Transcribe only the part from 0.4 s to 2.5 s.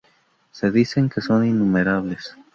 Se dicen que son innumerables.